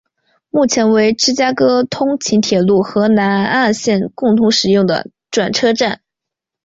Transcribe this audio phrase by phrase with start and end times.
[0.49, 6.01] 目前为芝加哥通勤铁路和南岸线共同使用的转车站。